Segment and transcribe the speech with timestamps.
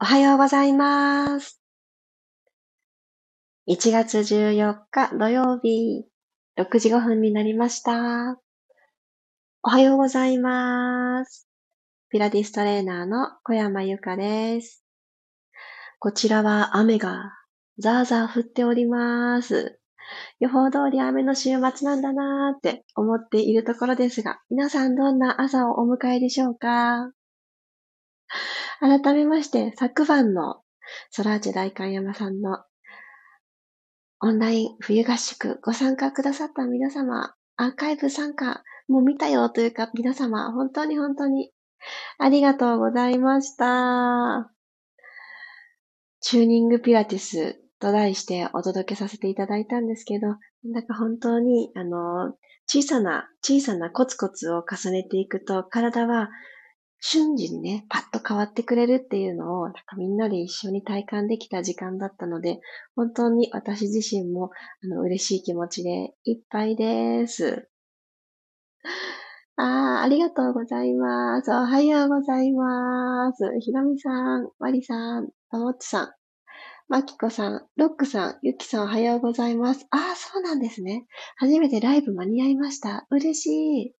[0.00, 1.60] おはようございます。
[3.68, 6.04] 1月14日土曜日、
[6.56, 8.38] 6時5分になりました。
[9.64, 11.48] おはようございます。
[12.10, 14.84] ピラティストレーナーの小山由かです。
[15.98, 17.32] こちらは雨が
[17.80, 19.80] ザーザー降っております。
[20.38, 27.10] 予報通り雨の週末なんだなーって思っているところですが、皆さんどんな朝をお迎えでしょうか？
[28.80, 30.62] 改めまして、昨晩の
[31.10, 32.64] ソラーチェ大観山さんの
[34.20, 41.52] オンライン冬合宿ご参加くださった皆様、アーカイブ参加もう見たよというか皆様、本当に本当に
[42.18, 44.50] ありがとうございました。
[46.20, 50.28] チューニングピラティスと題してお届けさせていただいたんですけど、
[50.64, 52.34] なんか本当に、あの、
[52.66, 56.28] 小さな、小さなコツコツを重ねていくと、体は
[57.00, 62.60] 瞬時にね、パッと変わってくれるっていうのを、なんかみんなで一緒に体感できた時間だったので、
[62.96, 64.50] 本当に私自身も、
[64.82, 67.68] あの、嬉しい気持ちでいっぱいです。
[69.56, 71.50] ああ、ありがとうございます。
[71.50, 73.44] おはようございます。
[73.60, 76.12] ひろみさん、まりさん、ともっちさん、
[76.88, 79.86] まきこさん、ロックさん、ゆきさんおはようございます。
[79.90, 81.06] ああ、そうなんですね。
[81.36, 83.06] 初めてライブ間に合いました。
[83.10, 83.46] 嬉し
[83.88, 83.97] い。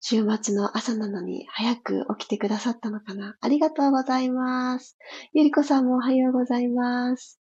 [0.00, 3.36] 週末の朝なのに早く起きてくださったのかな？
[3.40, 4.96] ありがとうございます。
[5.34, 7.38] ゆりこさんもおはようございます。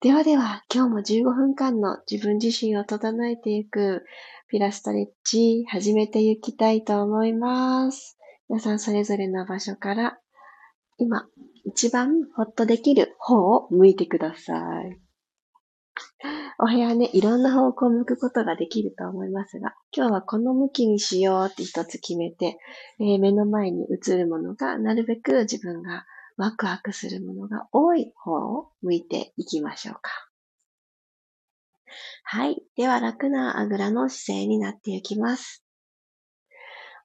[0.00, 4.04] ではでは、今日も15分間の自分自身を整えていく
[4.48, 8.18] ピラストレッチ始めていきたいと思います。
[8.48, 10.18] 皆さんそれぞれの場所から
[10.98, 11.26] 今
[11.64, 15.00] 一番ホッとできる方を向いてください。
[16.58, 22.58] お部屋ね、いろんな方向を向くことができると思いますが、今日はこの向きにしようって一つ決めて、
[22.98, 26.04] えー、目の前に映るものが、なるべく自分が
[26.36, 30.10] ワクワクするものが多い方を向いていきましょうか。
[32.24, 32.62] はい。
[32.76, 35.64] では楽なあぐらの姿勢になっていきます。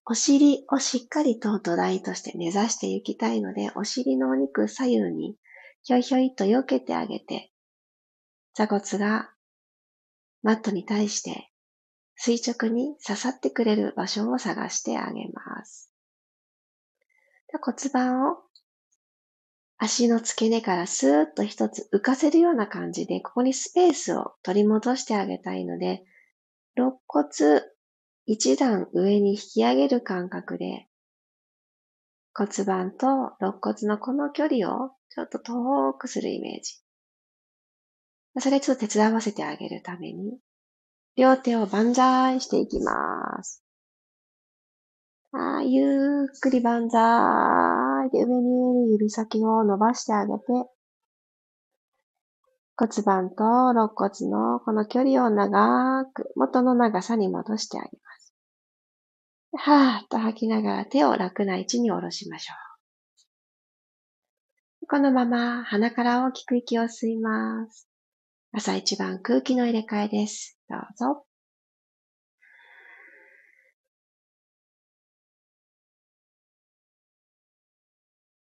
[0.06, 5.36] お尻をしっかりと土台として目指していきたいので、お尻のお肉左右に
[5.84, 7.52] ひょいひょいと避けてあげて、
[8.54, 9.32] 座骨が
[10.42, 11.52] マットに対して
[12.16, 15.92] 垂直に刺さってくれる場所を探してあげます。
[17.62, 18.38] 骨盤を
[19.78, 26.04] 足の付け根からスーッと一つ浮かせるような感じで、ここにスペースを取り戻してあげたいので、
[26.76, 27.62] 肋骨
[28.26, 30.90] 一段上に引き上げる感覚で、
[32.36, 33.08] 骨盤と
[33.40, 36.82] 肋骨のこの距離をちょっと遠くするイメージ。
[38.38, 40.38] それちょっと手伝わせてあげるために、
[41.16, 43.64] 両手を万歳していきます。
[45.32, 50.42] あゆっくり万歳で上に上に指先を伸ばしてあげて、
[52.78, 58.34] 骨盤と肋骨のこの距離を長く元の長さに戻してあげます。
[59.58, 62.54] はーっと吐きながら手を楽な位置に下ろしましょ
[64.84, 64.88] う。
[64.88, 67.89] このまま鼻から大きく息を吸います。
[68.52, 70.58] 朝一番空気の入れ替えです。
[70.70, 71.26] どうぞ。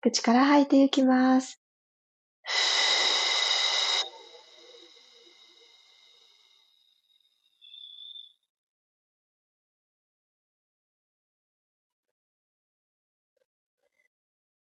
[0.00, 1.60] 口から吐いていきます。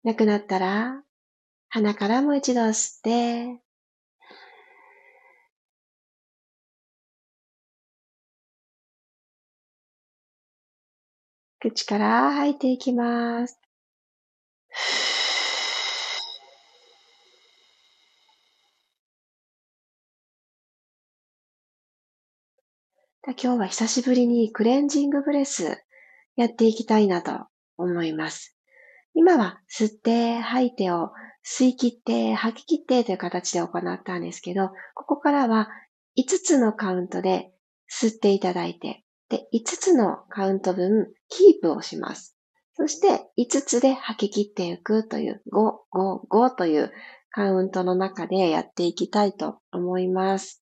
[0.03, 1.03] なくなったら、
[1.69, 3.61] 鼻からもう一度吸って、
[11.61, 13.59] 口から吐いていきます。
[23.23, 25.77] 今日は久しぶりにクレンジングブレス
[26.35, 27.31] やっていきたいなと
[27.77, 28.57] 思います。
[29.13, 31.11] 今は吸って吐いてを
[31.45, 35.69] 吸い切って吐き切ってという形で行ったんですけど、ここからは
[36.17, 37.51] 5つのカウントで
[37.87, 42.37] 吸っていただいて、で、5つのカウント分、キープをします。
[42.73, 46.91] そして、5つで吐き切っていくという、5、5、5という
[47.29, 50.61] カウントの中でやっていきたいと思います。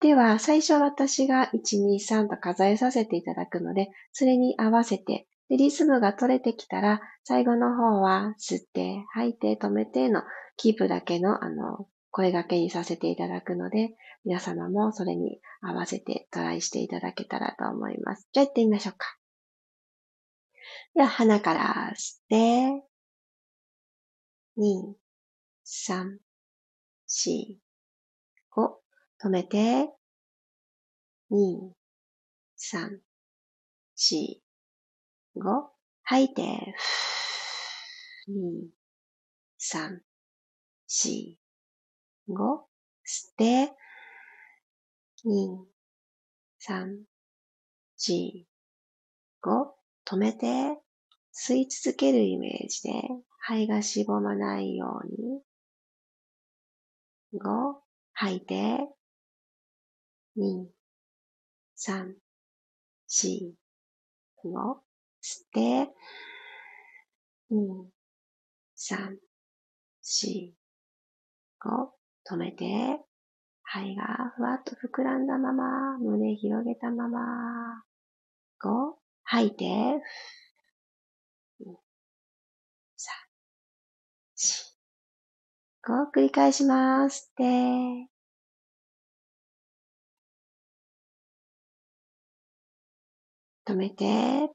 [0.00, 10.22] では、最初私が1、2、3と数えさせていただくので、それに合わせて、でリズムが取れてきたら、最後の方は吸って、吐いて、止めての
[10.56, 13.90] キープだけの、あの、声掛けにさせていただくので、
[14.24, 18.28] 皆様もそれに合わせてトライしていただけたらと思います。
[18.32, 19.16] じゃあ行ってみましょうか。
[20.94, 22.84] では、鼻から吸って、
[24.58, 24.94] 2、
[25.64, 26.18] 3、
[27.08, 27.58] 4、
[28.54, 28.80] 5。
[29.24, 29.88] 止めて、
[31.30, 31.72] 2、
[32.58, 32.98] 3、
[33.96, 34.40] 4、
[35.36, 35.70] 5。
[36.02, 36.42] 吐いて、
[38.28, 38.68] 2、
[39.60, 40.00] 3、
[40.88, 41.39] 4、
[42.30, 42.66] 5。
[43.04, 43.72] 吸って、
[45.24, 45.66] 2、
[46.60, 47.04] 3、
[47.98, 48.46] 4、
[49.42, 49.74] 5。
[50.06, 50.78] 止めて、
[51.32, 52.90] 吸い続けるイメージで、
[53.38, 55.42] 肺がしぼまないように。
[57.34, 57.80] 5、
[58.12, 58.88] 吐いて、
[60.36, 60.66] 2、
[61.76, 62.14] 3、
[63.08, 63.52] 4、
[64.44, 64.82] 5、
[65.22, 65.94] 吸って、
[67.50, 67.84] 2、
[68.76, 69.18] 3、
[70.02, 70.54] 4、
[71.60, 71.99] 5、
[72.30, 73.00] 止めて、
[73.64, 77.82] 肺がふわっと膨らんだまま、胸広げたまま、
[78.60, 79.64] 5、吐いて、
[82.96, 83.12] 3、
[84.36, 87.32] 4、5、繰り返します。
[87.36, 87.44] で、
[93.66, 94.50] 止めて、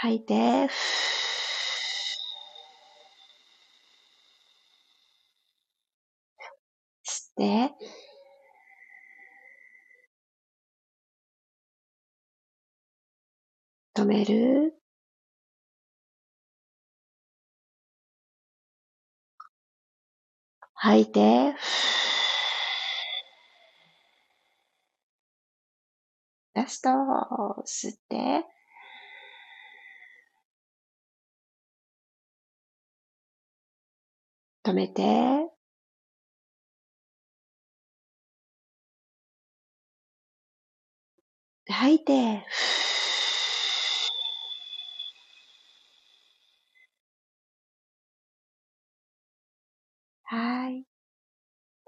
[0.00, 0.68] 吐いて、吸
[7.32, 7.74] って、
[13.96, 14.74] 止める。
[20.74, 21.54] 吐いて、
[26.54, 26.88] ラスト、
[27.66, 28.44] 吸って、
[34.68, 35.48] 止めて、
[41.66, 42.44] 吐いて、
[50.24, 50.84] はい。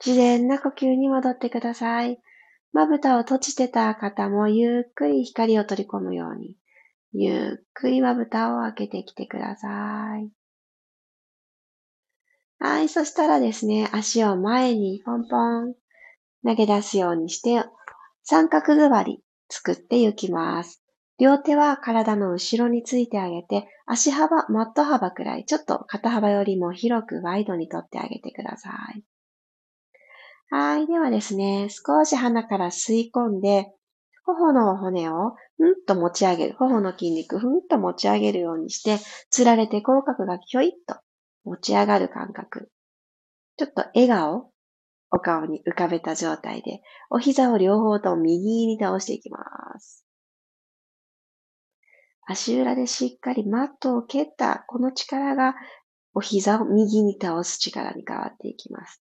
[0.05, 2.19] 自然な呼吸に戻ってください。
[2.73, 6.57] まぶたを閉じてた方もゆっくり光を取り込むように、
[7.13, 10.40] ゆっくりまぶたを開けてきてください。
[12.63, 15.75] はい、そしたらですね、足を前にポンポン
[16.45, 17.65] 投げ出すようにして、
[18.23, 20.83] 三角座り作っていきます。
[21.19, 29.05] 両手は体の後ろについてあげて、足幅、マット幅くらい、ちょっと肩幅よりも広くワイドにとってあげてください。
[30.51, 30.87] はい。
[30.87, 33.73] ではですね、少し鼻から吸い込んで、
[34.27, 36.57] 頬の骨をふんと持ち上げる。
[36.59, 38.99] 頬の筋肉ふんと持ち上げるようにして、
[39.31, 40.97] つられて口角がひょいっと
[41.45, 42.71] 持ち上がる感覚。
[43.57, 44.51] ちょっと笑顔、
[45.11, 49.39] お顔に浮かべた状態で、お膝を両方と右に倒していきま
[49.79, 50.07] す。
[52.27, 55.55] 足裏でしっかりマットを蹴ったこの力が
[56.15, 59.03] お膝を右に倒す力に変わっていきます。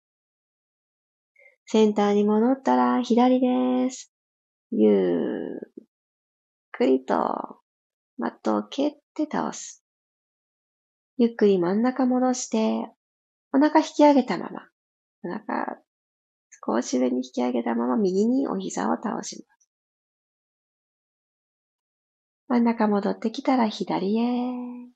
[1.65, 4.11] センターに戻ったら左です。
[4.71, 5.85] ゆっ
[6.71, 7.61] くりと
[8.17, 9.82] マットを蹴って倒す。
[11.17, 12.89] ゆっくり真ん中戻して、
[13.53, 14.67] お腹引き上げたまま、
[15.23, 15.77] お腹
[16.65, 19.69] 少し上に引き上げたまま右にお膝を倒します。
[22.47, 24.93] 真ん中戻ってきたら左へ。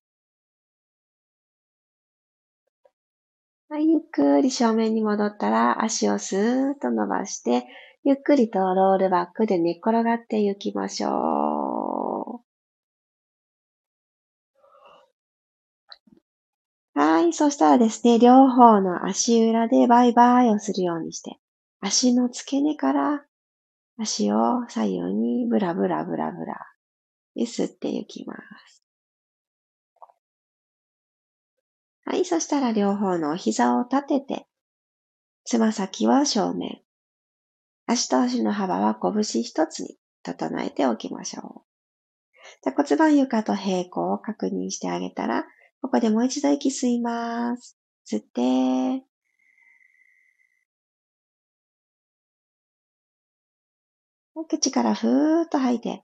[3.70, 7.66] はい、ゆっくり正面に戻ったら足をスーッと伸ばして、
[8.04, 11.57] ゆっくりとロールバックで寝っ転がっていきましょう。
[17.28, 17.34] い。
[17.34, 21.38] そしたらですね、両方の足裏でバイバイをするようにして、
[21.80, 23.26] 足の付け根から
[24.00, 26.56] 足を左右にブラブラブラブラ
[27.36, 28.84] で吸っていきます。
[32.06, 32.26] はい。
[32.26, 34.48] そしたら両方のお膝を立てて、
[35.44, 36.82] つま先は正面。
[37.86, 41.68] 足と足の幅は拳一つに整えておきましょう。
[42.64, 45.46] じゃ骨盤床と平行を確認してあげたら、
[45.82, 47.78] ここでもう一度息吸います。
[48.06, 49.06] 吸って、
[54.48, 56.04] 口からふーっと吐いて、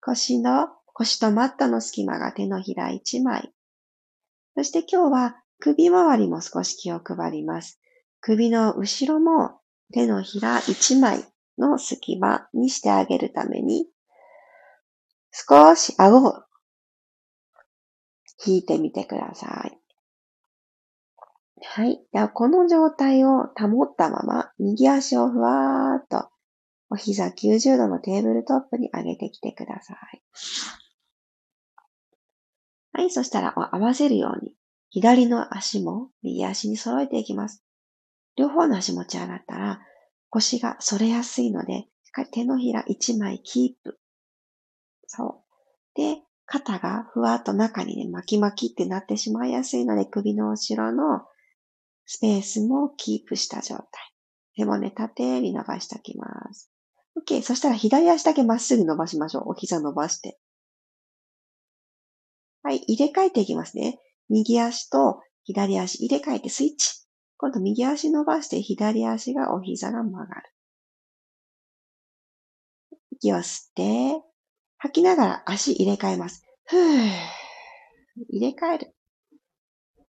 [0.00, 3.52] 腰の、腰とマットの隙間が手のひら一枚。
[4.56, 7.80] そして今日は首周りも少し気を配ります。
[8.20, 9.60] 首の後ろも
[9.92, 11.24] 手のひら一枚
[11.56, 13.86] の隙間にしてあげるために、
[15.32, 16.44] 少し顎を
[18.44, 19.78] 引いてみてください。
[21.64, 22.04] はい。
[22.12, 26.28] では、この状態を保ったまま、右足をふわーっと
[26.90, 30.22] お膝90度のテーブルトップに上げてきてください。
[32.92, 34.54] はい、そしたら合わせるように、
[34.90, 37.64] 左の足も右足に揃えていきます。
[38.36, 39.80] 両方の足持ち上がったら、
[40.28, 44.01] 腰が反れやすいので、しっかり手のひら1枚キープ。
[45.14, 45.94] そう。
[45.94, 51.26] で、肩がふわっと中にね、巻き巻きってなってしまいやすいので、首の後ろの
[52.06, 53.86] スペースもキープした状態。
[54.56, 56.70] 背骨縦に伸ばしておきます。
[57.20, 57.42] OK。
[57.42, 59.50] そしたら左足だけまっすぐ伸ばしましょう。
[59.50, 60.38] お膝伸ばして。
[62.62, 63.98] はい、入れ替えていきますね。
[64.30, 67.06] 右足と左足入れ替えてスイッチ。
[67.36, 70.42] 今度右足伸ばして左足がお膝が曲がる。
[73.10, 74.31] 息を吸って、
[74.82, 76.44] 吐きながら足入れ替えます。
[76.66, 77.08] ふぅ。
[78.30, 78.94] 入れ替える。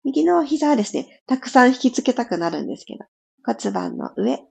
[0.05, 3.07] 右の膝はですね、たくさん引きつけたくなるんですけど、
[3.47, 4.47] 骨盤の上、股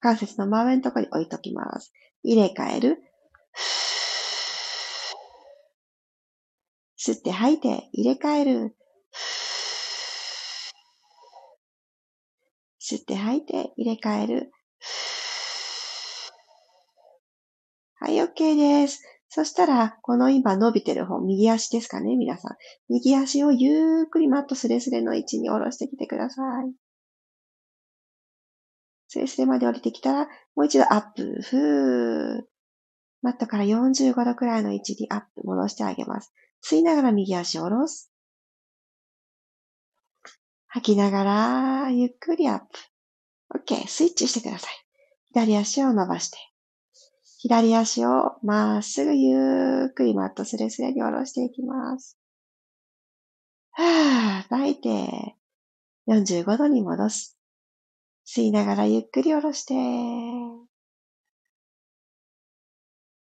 [0.00, 1.90] 関節の真上のところに置いときます。
[2.22, 2.98] 入れ替える。
[6.98, 8.76] 吸って吐いて入れ替える。
[12.78, 14.52] 吸って吐いて入れ替える。
[18.00, 19.02] はい、OK です。
[19.28, 22.56] そしたら、この今伸びてる方、右足ですかね、皆さん。
[22.88, 26.72] 右足をゆっくりマットスレスレの位置に下ろしてきてください。
[29.08, 31.40] スレスレまで降りてきたら、もう一度アップ。
[31.42, 32.42] ふー。
[33.20, 36.32] マットから45度くらいの位置にアップ、戻してあげます。
[36.64, 38.12] 吸いながら右足を下ろす。
[40.68, 42.66] 吐きながら、ゆっくりアップ。
[43.58, 43.86] OK。
[43.88, 44.70] スイッチしてください。
[45.32, 46.38] 左足を伸ばして。
[47.40, 52.18] 左足をまっすぐゆっくりマットスレスレに下ろしていきます。
[53.70, 55.36] はぁ、吐いて、
[56.08, 57.38] 45度に戻す。
[58.26, 59.74] 吸いながらゆっくり下ろして。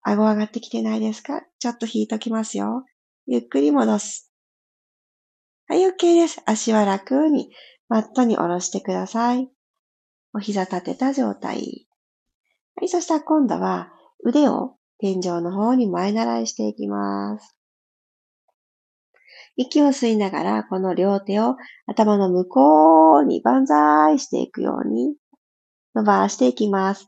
[0.02, 1.42] 顎上がってきてないですか？
[1.60, 2.86] ちょっと引いときますよ。
[3.28, 4.32] ゆっくり戻す。
[5.68, 6.42] はい、OK です。
[6.46, 7.52] 足は楽に
[7.90, 9.50] マットに下ろしてください。
[10.34, 11.88] お膝立てた状態。
[12.78, 13.92] はい、そしたら今度は
[14.26, 17.56] 腕を天井の方に前習いしていきます。
[19.56, 25.16] 息を吸いながら、この両手を頭の向こうに万歳していくように
[25.94, 27.08] 伸ばしていきます。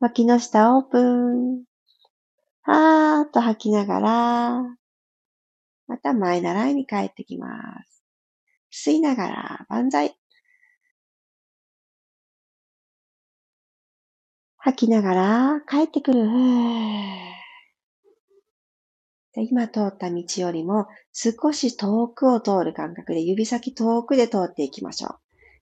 [0.00, 1.64] 脇の下オープン。
[2.62, 4.62] はーっと吐きながら、
[5.86, 7.48] また前習いに帰ってきま
[8.70, 8.90] す。
[8.90, 10.14] 吸いながら万歳。
[14.64, 16.26] 吐きながら帰ってくる。
[19.36, 25.18] 今通った道よりも少し遠くを通る感覚で指先遠くで通っていきましょう。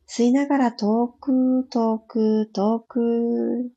[0.08, 3.72] 吸いながら遠く、遠く、遠く。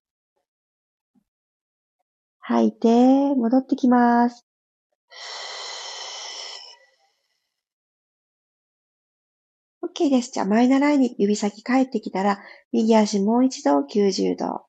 [2.38, 4.46] 吐いて、戻ってきます。
[9.82, 10.32] OK です。
[10.32, 12.40] じゃあ、前習いに指先帰ってきたら、
[12.72, 14.66] 右足もう一度90度。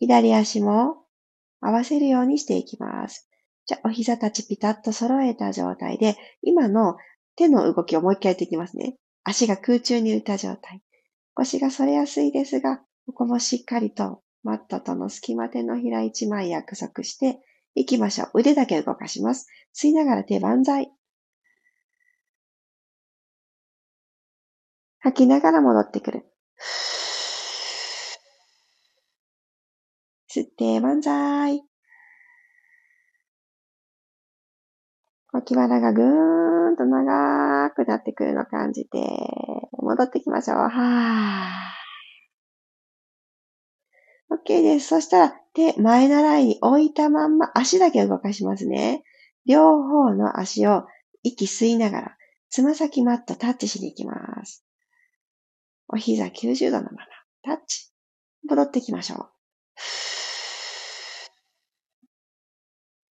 [0.00, 1.04] 左足も
[1.60, 3.28] 合わせるようにしていきます。
[3.66, 6.96] じゃあ、お膝たちピタッと揃えた状態で、今の
[7.36, 8.96] 手の動きをもう一回やっていきますね。
[9.22, 10.82] 足が空中に浮いた状態。
[11.34, 17.40] 腰が反れやすいですが、ここもしっかりとマットとの隙間手のひら一枚約束して
[17.74, 18.40] いきましょう。
[18.40, 19.46] 腕だけ動かします。
[19.74, 20.90] 吸いながら手万歳。
[25.00, 26.26] 吐きながら戻ってくる。
[30.32, 31.60] 吸って万歳。
[35.32, 38.98] 脇腹がぐーんと長くなってくるのを感じて、
[39.78, 40.56] 戻ってきましょう。
[40.58, 44.36] はー。
[44.48, 44.86] OK です。
[44.86, 49.02] そしたら、手、前習いに置いたまんま、足だけ動かしますね。
[49.46, 50.84] 両方の足を
[51.24, 52.16] 息吸いながら、
[52.50, 54.64] つま先マットタッチしに行きます。
[55.88, 56.98] お膝90度のまま、
[57.42, 57.90] タッチ。
[58.48, 59.30] 戻ってきましょう。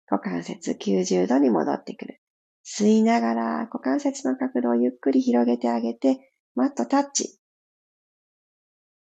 [0.09, 2.21] 股関節90度に戻ってくる。
[2.65, 7.39] 吸いながら股関節の角度をゆっくり広げてあげて、マットタッチ。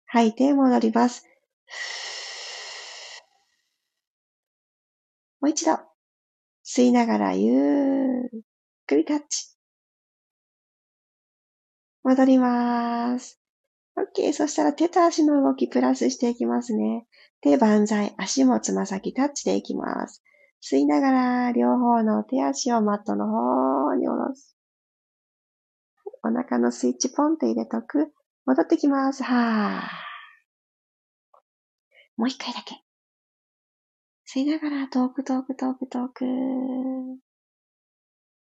[0.06, 1.26] 吐いて戻ります。
[5.40, 5.78] もう一度。
[6.64, 8.40] 吸いながらゆっ
[8.86, 9.56] くりタッチ。
[12.02, 13.40] 戻ります。
[13.96, 14.32] OK。
[14.32, 17.06] そしたら手と足の動きプラスしていきますね。
[17.40, 18.14] 手万歳。
[18.16, 20.22] 足もつま先タッチでいきます。
[20.62, 24.56] 吸いながら両方の手足をマットの方に下ろす。
[26.22, 28.12] お腹のスイッチポンと入れとく。
[28.44, 29.22] 戻ってきます。
[29.22, 30.10] はぁ。
[32.16, 32.74] もう一回だけ。
[34.26, 36.24] 吸いながら遠く遠く遠く遠く。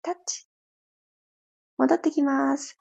[0.04, 0.48] タッチ。
[1.78, 2.78] 戻ってきます。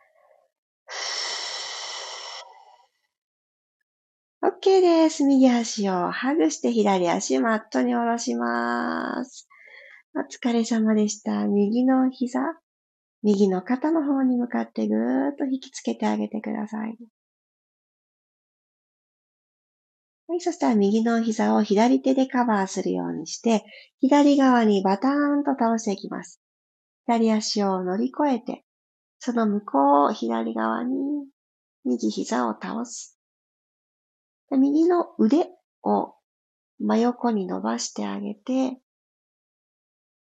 [4.72, 5.22] OK です。
[5.24, 9.46] 右足をハグして左足マットに下ろします。
[10.14, 11.46] お疲れ様でした。
[11.46, 12.40] 右の膝、
[13.22, 16.96] 右の肩の方に向かってぐーっと引きつけてあげてください。
[20.28, 23.66] はい、そしたら右の膝を左手でカバーするようにして、
[24.00, 26.40] 左側にバターンと倒していきます。
[27.06, 28.64] 左足を乗り越えて、
[29.18, 30.94] その向こう左側に
[31.84, 33.11] 右膝を倒す。
[34.56, 35.48] 右の腕
[35.82, 36.14] を
[36.78, 38.78] 真横に伸ばしてあげて、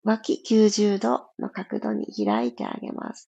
[0.02, 3.30] 脇90度の角度に開いてあげます。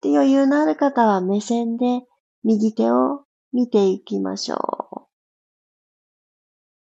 [0.00, 2.02] で余裕のある方は目線で
[2.42, 5.00] 右手を見ていきましょう。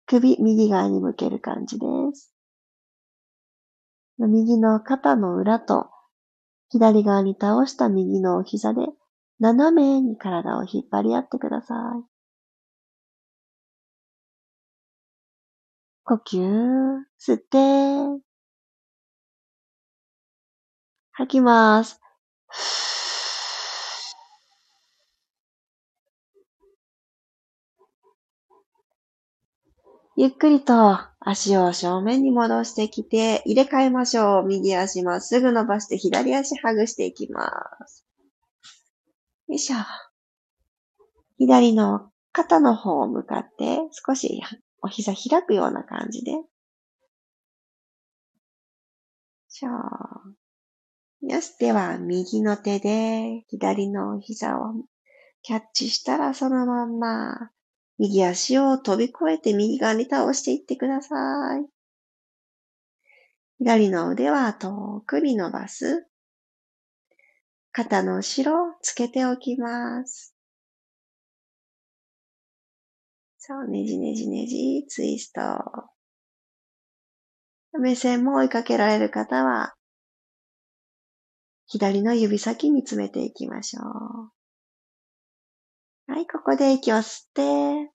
[0.05, 2.33] 首右側に向ける感じです。
[4.17, 5.89] 右の肩の裏と
[6.69, 8.87] 左側に倒した右のお膝で
[9.39, 12.12] 斜めに体を引っ張り合ってください。
[16.05, 16.38] 呼吸、
[17.17, 18.24] 吸って、
[21.13, 22.01] 吐きます。
[30.17, 34.43] ゆっくりと足を正面に戻してきて、入れ替えましょう。
[34.45, 37.41] 右足まっすぐ伸ばして左足ハグしていきま
[37.88, 38.05] す。
[39.48, 39.77] よいしょ。
[41.38, 44.41] 左の肩の方を向かって少し
[44.83, 46.33] お膝開くような感じで。
[49.47, 49.65] し
[51.21, 51.57] よし。
[51.57, 54.73] では、右の手で左の膝を
[55.41, 57.51] キャッチしたらそのまんま、
[57.97, 61.15] 右足を飛び越えて右側に倒していってくださ
[61.57, 61.65] い。
[63.60, 66.05] 左の腕は遠くに伸ばす。
[67.71, 70.33] 肩の後ろつけておきます。
[73.45, 75.41] そう、ねじねじねじ、ツイスト。
[77.77, 79.73] 目線も追いかけられる方は、
[81.67, 83.84] 左の指先に詰めていきましょう。
[86.13, 87.91] はい、ここで息を吸って、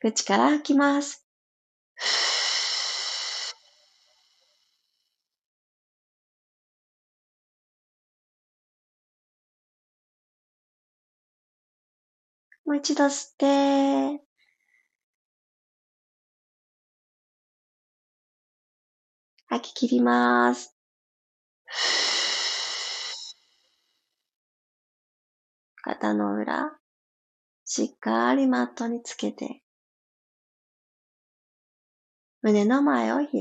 [0.00, 1.26] 口から吐きます。
[12.68, 14.22] もう一度吸って、
[19.46, 20.76] 吐き切ります。
[25.76, 26.78] 肩の裏、
[27.64, 29.62] しっかりマットにつけて、
[32.42, 33.32] 胸の前を開く。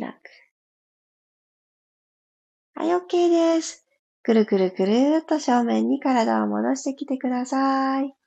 [2.76, 3.86] はい、OK です。
[4.24, 8.18] くるくるくるっと正面に体を戻してきてください。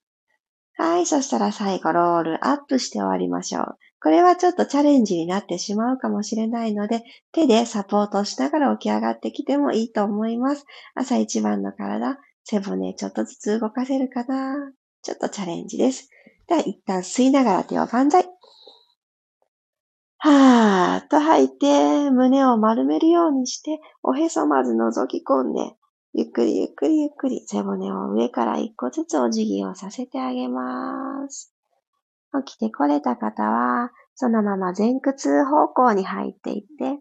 [0.82, 1.04] はい。
[1.04, 3.78] そしたら最後、ロールアップして終わりましょう。
[4.02, 10.64] これはちょっとチャレンジになってしまうかもしれないので、手でサポートしながら起き上がってきてもいいと思います。
[10.94, 16.08] 朝一番の体、背骨ちょっとずつ動かせるかなちょっとチャレンジです。
[16.48, 18.24] では、一旦吸いながら手を万歳。
[20.16, 25.74] はーっと吐いて、胸を丸めるようにして、おへそまず覗き込んで、
[26.12, 31.54] ゆっくりゆっくりゆっくり背骨を上から一個ずつお辞儀をさせてあげます。
[32.44, 37.00] 起きてこれた方は、そのまま前屈方向に入っていって、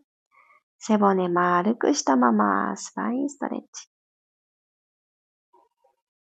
[0.77, 3.89] 背骨丸くしたままスパインストレッチ。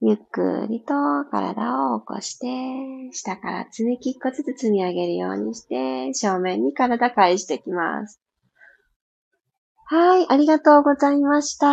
[0.02, 0.94] ゆっくりと
[1.32, 2.46] 体を起こして、
[3.12, 8.22] 下から積み木一個ずつ積み上げるようにして、正面に体返してきます。
[9.88, 11.68] はい、ありがとうございました。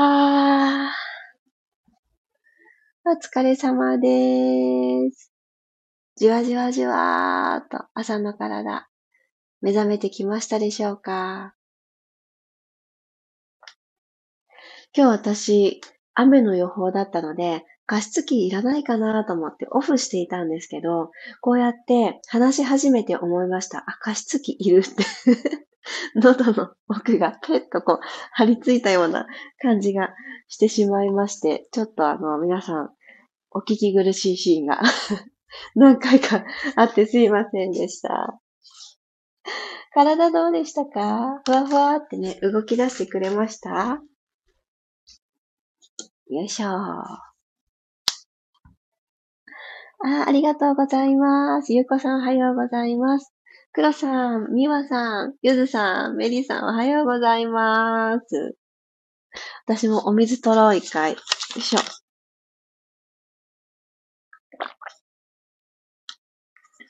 [3.07, 5.33] お疲れ様です。
[6.16, 8.87] じわじわじわーと朝の体、
[9.62, 11.55] 目覚めてきましたでしょうか？
[14.94, 15.81] 今日私、
[16.12, 23.79] 雨の予報だったので、加湿器いらないかなと思ってオフしていたんですけど、こうやって話し始めて思いました。
[23.87, 25.03] あ、加湿器いるって
[26.14, 28.01] 喉の奥がペッとこう
[28.33, 29.27] 張り付いたような
[29.61, 30.14] 感じが
[30.49, 32.90] してしまいまして、ちょっとあの皆さん
[33.51, 34.81] お聞き苦しいシーンが
[35.75, 36.45] 何回か
[36.77, 38.38] あってすいませんでした。
[39.95, 41.42] 体どうでしたか？
[41.45, 44.01] ふわふわってね、動き出してくれました？
[46.29, 46.68] よいしょ。
[46.68, 47.29] あ、
[50.27, 51.75] ありがとうございます。
[51.75, 53.35] ゆうこさんおはようございます。
[53.72, 58.54] くろさん、みわさん、ゆずさん、メリーさんおはようございます。
[59.64, 61.12] 私もお水取ろう、一回。
[61.12, 61.18] よ
[61.56, 61.78] いしょ。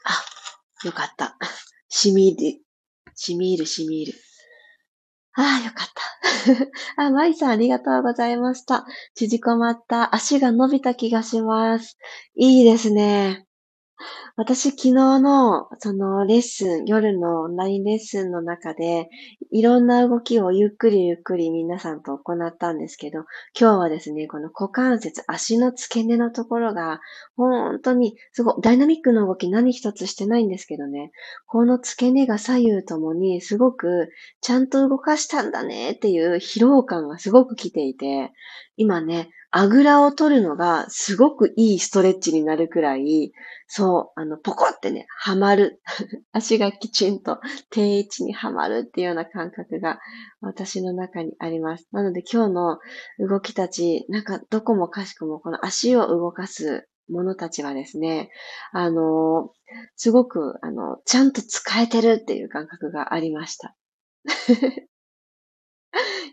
[0.04, 1.38] あ、よかった。
[1.88, 2.60] しみる。
[3.14, 4.14] しみる、しみる。
[5.34, 5.86] ああ、よかっ
[6.96, 7.02] た。
[7.06, 8.84] あ、まいさんありがとうございました。
[9.14, 11.96] 縮こまった足が伸びた気がします。
[12.34, 13.46] いいですね。
[14.36, 19.08] 私昨日のそのレッスン、夜のオンラインレッスンの中で、
[19.50, 23.20] いろんな動きをゆっくりゆっくり皆さんと行ったんですけど、
[23.58, 27.00] 今日はですね、この股関節、足の付け根のところが、
[27.36, 31.12] 本当にすごいダイナミックな動き何一つしてないんですけどね、
[31.46, 34.10] この付け根が左右ともにすごく
[34.40, 38.32] ちゃんと動かしたんだねっていう疲労感がすごく来ていて、
[38.76, 43.32] 今ね、あぐらを取るのがすごくいいストレッチになるくらい、
[43.66, 45.82] そう、あの、ポコってね、はまる。
[46.32, 47.38] 足がきちんと
[47.70, 50.00] 定位置にはまるっていうような感覚が
[50.40, 51.86] 私の中にあります。
[51.92, 52.78] なので今日の
[53.18, 58.30] 動きたち、なんかどこもかしこもこの足を動かすものたちはですね、
[58.72, 59.52] あの、
[59.96, 63.76] すごく、あの、ちゃんと使えてるっていう感覚がありました。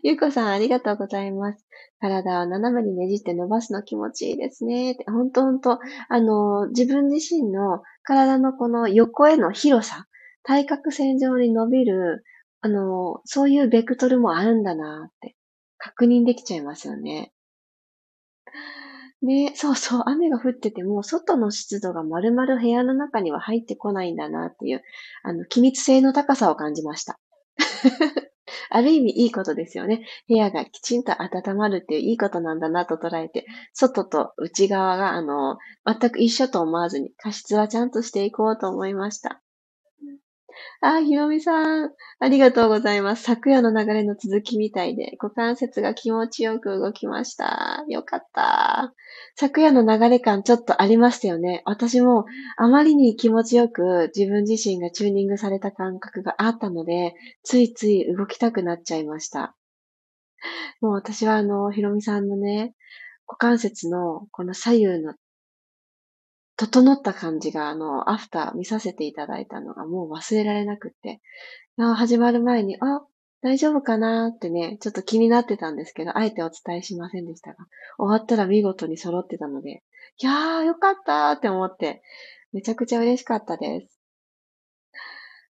[0.02, 1.66] ゆうこさん、ありがとうございます。
[2.00, 4.96] 体を斜めにねじって伸ばすの気持ちいいですね。
[5.06, 10.06] ほんとほんと、あの、自分自身の体のこの横への広さ、
[10.42, 12.24] 対角線上に伸びる、
[12.62, 15.36] あの、そういうベクトルもあるんだなって
[15.78, 17.32] 確認できちゃいますよね。
[19.22, 24.82] ね、そうそう、雨が降ってても、外の湿度が丸々部屋の中には入ってこないんだなっていう、
[25.22, 27.18] あの、機密性の高さを感じました。
[28.70, 30.04] ある意味いいことですよね。
[30.28, 39.40] 部屋がきちんと温まるっていういいことなんだなと捉えて、外と内側が、あの、全く一緒と思わずに、加湿はちゃんとしていこうと思いました。
[40.80, 43.22] あ、ひろみさん、ありがとうございます。
[43.22, 47.84] 昨夜の流れの続きみたいで、股関節が気持ちよく動きました。
[47.88, 48.94] よかった。
[49.36, 51.62] 昨夜の流れ感ちょっとありましたよね。
[51.66, 52.24] 私も
[52.56, 59.54] あまりに気持ちよく自分自身がチューニングされた感覚があったので、ついつい動きたくなっちゃいました。
[60.80, 62.74] もう私はあの、ひろみさんのね、
[63.26, 65.14] 股関節のこの左右の
[66.60, 71.22] 整った感じが、あの、アフター見させていただいたのがもう忘れられなくって、
[71.78, 73.00] 始まる前に、あ、
[73.40, 79.82] 大丈夫かなってね、ちょっと気になってたんですけど、あえてお伝えしませんでしたが、終わったら見事に揃ってたので、
[80.18, 82.02] いやー、よかったーって思って、
[82.52, 83.98] めちゃくちゃ嬉しかったです。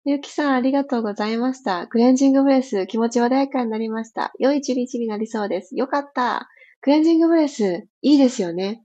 [0.03, 1.87] ゆきさん、ありがとうございました。
[1.87, 4.33] クレンジングブレス、気持ち穏やかになりました。
[4.39, 5.77] 良い一日になりそうです。
[5.77, 6.49] よかった。
[6.81, 8.83] クレンジングブレス、いいですよね。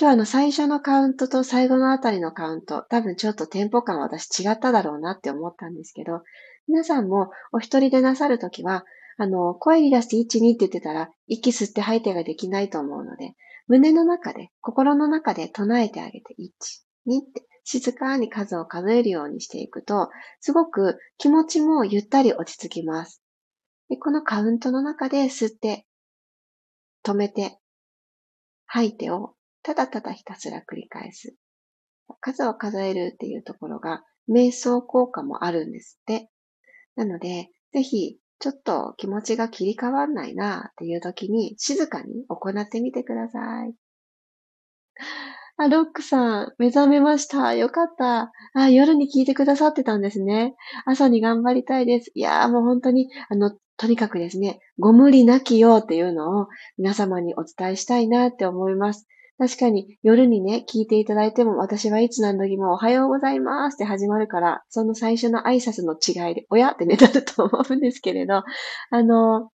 [0.00, 6.22] 今日あの最初のカウントと最後のあたりのカウント、多分ちょっとテンポ感は私違っただろうなって思ったんですけど、
[6.68, 8.84] 皆さんもお一人でなさるときは、
[9.16, 13.34] あの、声に出して1、2って言ってたら、息吸って吐いてができないと思うので、
[13.66, 16.46] 胸の中で、心の中で唱えてあげて、1、
[17.08, 23.20] 2って静かに数を数えるようにしていくと、すごく気持ちもゆったり落ち着きます。
[23.88, 25.86] でこのカウントの中で吸って、
[27.04, 27.58] 止めて、
[28.66, 29.34] 吐いてを
[29.68, 31.36] ただただひたすら繰り返す。
[32.20, 36.30] 数を数えるっていうところが、瞑想効果もあるんですって。
[36.96, 43.74] なので、ぜひ、ちょっと気持ちが切り替わんないなっていう時に、静かに行ってみてください。
[45.58, 47.52] あ、ロックさん、目覚めました。
[47.52, 48.32] よかった。
[48.54, 50.54] あ、夜に聞いてくださってたんですね。
[50.86, 52.10] 朝に頑張りたいです。
[52.14, 59.06] いやーもう本当に、あの、とにかくですね、ご無理なきようっていうのを皆様にお伝えしたいなって思います。
[59.38, 68.42] 確かに夜にね、聞いていただいても私はいつ何時もおはようございますって始まるから、その最初の挨拶の違いで、おやってね、なると思うんですけれど、
[68.90, 69.50] あの、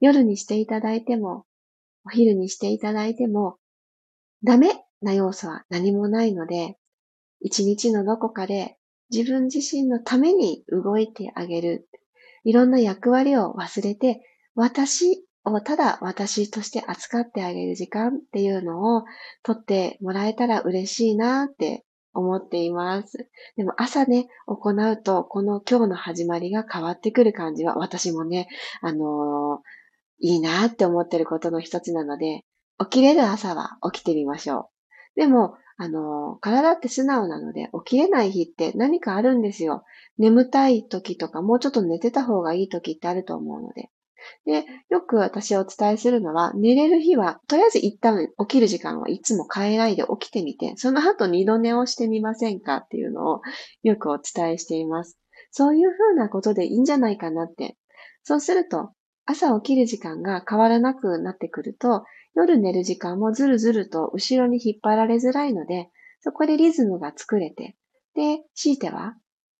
[0.00, 1.44] 夜にしていただいても、
[2.06, 3.58] お昼にしていただいても、
[4.44, 6.78] ダメな要素は何もないので、
[7.40, 8.78] 一日のどこかで
[9.10, 11.86] 自分自身のために動いてあげる。
[12.44, 14.22] いろんな役割を忘れて、
[14.54, 19.04] 私をただ私として扱ってあげる時間っていうのを
[19.42, 23.28] 取ってもらえたら嬉しいなって思っています。
[23.56, 28.48] でも朝ね、行うと、この今日の始まりが変わってくる感じは私もね、
[28.82, 32.44] あのー、いいなって思ってることの一つなので、
[32.78, 34.70] 起きれる朝は起きてみましょ
[35.16, 35.20] う。
[35.20, 39.82] でも、あの、体って素直なので、起きれない日って何かあるんですよ。
[40.18, 43.90] 眠たい時とか、もうちょっと寝てた方がいい時ってあると思うので。
[44.44, 53.40] で、よく私お伝えするのは、寝れる日は、とりあえず一旦起きる時間はいつも変えないで起きてみて、その後二度寝をしてみませんかっていうのを
[53.82, 55.18] よくお伝えしています。
[55.50, 57.76] そういうふうなことでいいんじゃないかなって。
[58.22, 58.90] そうすると、
[59.24, 62.04] 朝起きる時間が変わらなくなってくると、
[62.34, 67.76] 夜寝る時間もずるずると後ろに引っ張られづらいので、そこでリズムが作れて、
[68.14, 69.16] で、強いては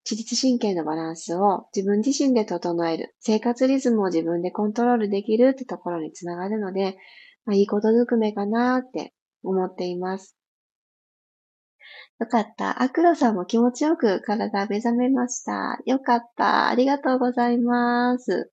[0.09, 6.97] 自律神経のバランスを自分自身で整える、生活リズムを自分でコントロールできるってところにつながるので、
[7.45, 9.13] まあ、いいことずくめかなって
[9.43, 10.37] 思っています。
[12.19, 12.81] よかった。
[12.81, 15.79] アクロさんも気持ちよく体目覚めました。
[15.85, 16.67] よかった。
[16.67, 18.51] ありがとうございます。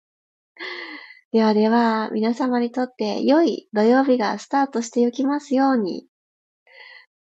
[1.32, 6.06] ではでは、皆様にとって良い土曜日がスタートしていきますように。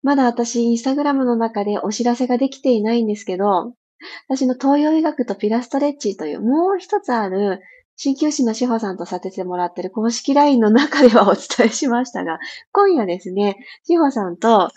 [0.04, 3.74] まだ私、インスタグラムの中でお知らせができていないんですけど、
[4.28, 7.62] 私の東洋医学とピラストレッチというもう一つある
[7.98, 12.40] 鍼灸師の志保さんとさせてもらってる公式 LINE の中ではお伝えしましたが、
[12.72, 14.72] 今夜ですね、志保さんと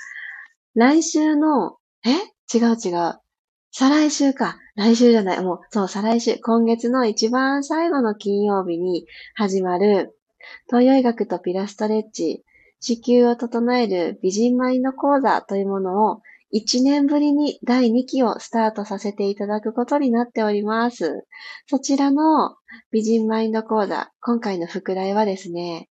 [0.75, 2.11] 来週の、え？
[2.53, 3.21] 違う違う。
[3.71, 4.59] 再来週か。
[4.75, 5.41] 来週じゃない。
[5.43, 6.39] もう、そう、再来週。
[6.39, 10.19] 今月の一番最後の金曜日に始まる、
[10.69, 12.45] 東洋医学とピラストレッチ、
[12.81, 16.23] 子宮を整える美人マインド講座というものを
[16.55, 21.27] 1年ぶりに第2期をスタートさせていただくことになっております。
[21.67, 22.55] そちらの
[22.93, 25.89] 美人マインド講座、今回の副題はですね、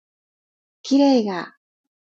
[0.82, 1.54] 綺麗が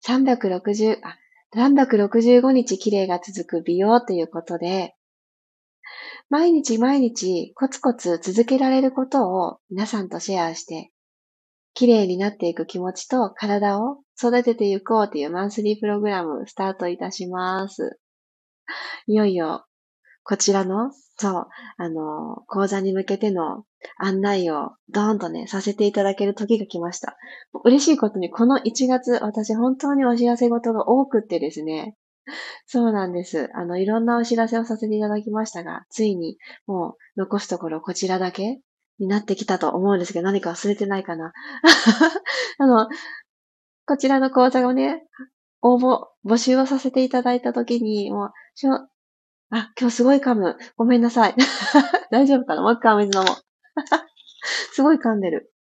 [0.06, 1.16] 360、あ、
[1.56, 4.94] 365日綺麗が続く美容ということで、
[6.28, 10.90] 毎日毎日コツコツ続けられることを皆さんとシェアして、
[11.74, 17.98] 綺麗になっていく気持ちと体を育てていこうというマンスリープログラムスタートいたします。
[19.06, 19.64] いよいよ、
[20.24, 23.64] こちらの、そう、あの、講座に向けての
[23.98, 27.16] 案内をドーンとね、させていただける時が来ました。
[27.64, 31.96] 嬉しいことに、この1月、私本当にお知らせ事が多くってですね、
[32.66, 33.50] そうなんです。
[33.54, 38.60] あの、いろんなお知らせをさせていただきましたが、ついにもう残すところこちらだけ
[38.98, 41.32] になってきたと思うんですけど、何か忘れてないかな。
[42.58, 42.88] あの、
[43.86, 45.02] こちらの講座をね、
[45.60, 48.74] 応募、募集をさせていただいたときに、もう、しょ、
[49.50, 50.56] あ、今日すごい噛む。
[50.76, 51.34] ごめんなさい。
[52.10, 52.62] 大丈夫かな？
[52.62, 53.36] もう一回お水飲もう。
[54.72, 55.52] すごい噛んでる。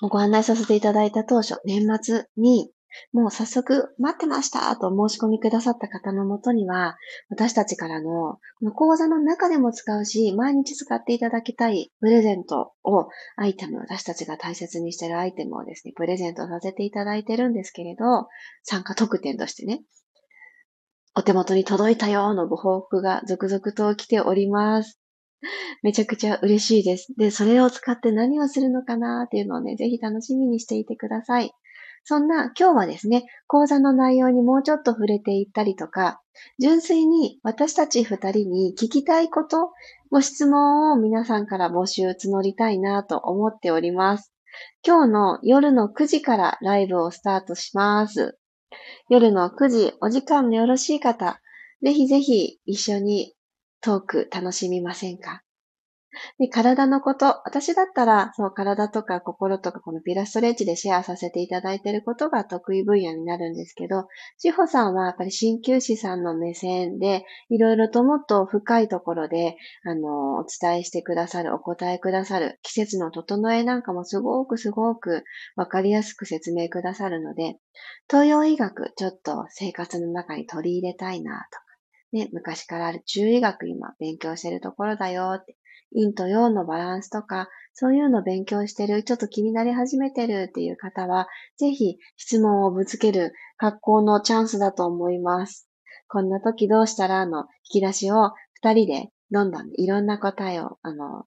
[0.00, 2.70] ご案内させていただいた当初、年末に、
[3.12, 6.96] もう早速待ってましたと申し込みくださった方のもとには、
[7.28, 18.28] 私たちからの、この講座の中でも使うし、毎日使っていただきたいプレゼントを、アイテム、私たちが大切にしているアイテムをですね、プレゼントさせていただいてるんですけれど、
[18.62, 19.82] 参加特典としてね、
[21.14, 25.00] お手元に届いたよのご報告が続々と来ております。
[25.82, 27.12] めちゃくちゃ嬉しいです。
[27.16, 31.52] で、それを使って何をするのかなっていうのをね、ぜひ楽しみにしていてください。
[32.08, 36.22] そんな今日はですね、講座の内容にもうちょっと触れていったりとか、
[36.58, 39.72] 純粋に私たち二人に聞きたいこと、
[40.10, 44.32] ご質問を皆さんから募集募りたいなと思っております。
[44.82, 48.38] 今日の夜の9時からライブをスタートします。
[49.10, 51.42] 夜の9時、お時間のよろしい方、
[51.82, 53.34] ぜひぜひ一緒に
[53.82, 55.42] トーク楽しみませんか？
[56.38, 75.24] で、体のこと、私だったら、そう、体とか心とかこのピラストレッチでシェアさせていただいていることが得意分野になるんですけど、志保さんはやっぱり鍼灸師さんの目線で、いろいろともっと深いところで、あの、お伝えしてくださる、お答えくださる、季節の整えなんかもすごくすごく
[75.56, 77.56] わかりやすく説明くださるので、
[78.10, 81.64] 東洋医学ちょっと生活の中に取り入れたいなとか、
[82.12, 85.56] ね、昔からある中医学今勉強してるところだよって、
[85.94, 95.68] 陰と陽のバランスとか、そういうのを勉強してる、ちょっと気になり始めてるっていう方は、ぜひ質問をぶつける格好のチャンスだと思います。
[96.08, 101.24] こんな時どうしたらの引き出しを二人でどんどんいろんな答えを、あの、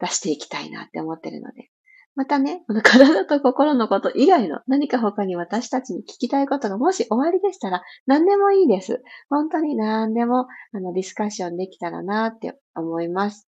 [0.00, 1.70] 出していきたいなって思ってるので。
[2.16, 9.02] またね、この体と心のこと以外の何か他に私たちに聞きたいことがもし終わりでしたら何でもいいです。
[9.28, 13.48] 本当に何でもあのディスカッションできたらなって思います。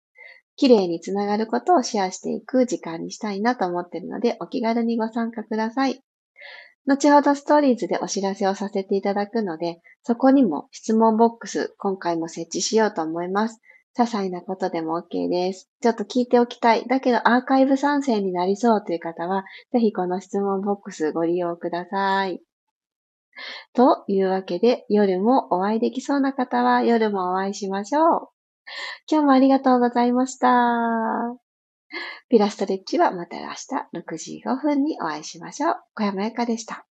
[0.57, 6.03] 綺麗につながることをシェアしていく時間にしたいなと思っているので、お気軽にご参加ください。
[6.87, 13.61] 後ほどストーリーズでお知らせをさせていただくので、そこにも質問ボックス、今回も設置しようと思います。
[13.97, 15.69] 些細なことでも OK です。
[15.81, 16.87] ちょっと聞いておきたい。
[16.89, 22.43] だけどアーカイブ参戦になりそうという方は、ぜひこの質問ボックスご利用ください。
[23.75, 28.32] というわけで、夜もお会いできそうな方は夜もお会いしましょう。
[29.11, 30.49] 今日もありがとうございました。
[32.29, 33.55] ピラストレッチはまた明日
[33.95, 35.77] 6時5分にお会いしましょう。
[35.95, 36.87] 小山由かでした。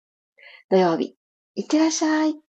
[0.70, 1.16] 土曜日、
[1.56, 2.51] いってらっしゃい。